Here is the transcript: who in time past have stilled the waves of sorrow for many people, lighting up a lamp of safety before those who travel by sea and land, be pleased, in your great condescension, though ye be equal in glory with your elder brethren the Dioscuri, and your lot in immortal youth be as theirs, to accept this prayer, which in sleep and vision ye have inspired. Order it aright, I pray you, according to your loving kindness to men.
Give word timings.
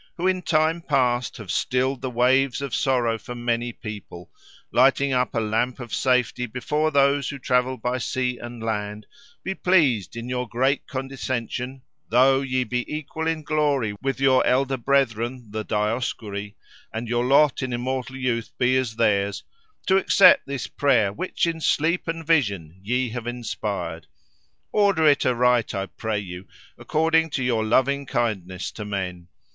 who 0.17 0.25
in 0.25 0.41
time 0.41 0.81
past 0.81 1.37
have 1.37 1.51
stilled 1.51 2.01
the 2.01 2.09
waves 2.09 2.59
of 2.59 2.73
sorrow 2.73 3.19
for 3.19 3.35
many 3.35 3.71
people, 3.71 4.31
lighting 4.71 5.13
up 5.13 5.35
a 5.35 5.39
lamp 5.39 5.79
of 5.79 5.93
safety 5.93 6.47
before 6.47 6.89
those 6.89 7.29
who 7.29 7.37
travel 7.37 7.77
by 7.77 7.99
sea 7.99 8.39
and 8.39 8.63
land, 8.63 9.05
be 9.43 9.53
pleased, 9.53 10.15
in 10.15 10.27
your 10.27 10.49
great 10.49 10.87
condescension, 10.87 11.83
though 12.09 12.41
ye 12.41 12.63
be 12.63 12.83
equal 12.91 13.27
in 13.27 13.43
glory 13.43 13.95
with 14.01 14.19
your 14.19 14.43
elder 14.43 14.75
brethren 14.75 15.45
the 15.51 15.63
Dioscuri, 15.63 16.55
and 16.91 17.07
your 17.07 17.23
lot 17.27 17.61
in 17.61 17.71
immortal 17.71 18.15
youth 18.17 18.49
be 18.57 18.75
as 18.77 18.95
theirs, 18.95 19.43
to 19.85 19.97
accept 19.97 20.47
this 20.47 20.65
prayer, 20.65 21.13
which 21.13 21.45
in 21.45 21.61
sleep 21.61 22.07
and 22.07 22.25
vision 22.25 22.79
ye 22.81 23.09
have 23.09 23.27
inspired. 23.27 24.07
Order 24.71 25.05
it 25.05 25.27
aright, 25.27 25.75
I 25.75 25.85
pray 25.85 26.17
you, 26.17 26.47
according 26.75 27.29
to 27.37 27.43
your 27.43 27.63
loving 27.63 28.07
kindness 28.07 28.71
to 28.71 28.83
men. 28.83 29.27